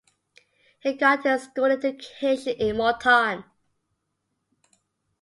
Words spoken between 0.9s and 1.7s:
got his school